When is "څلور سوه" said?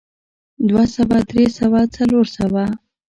1.95-2.63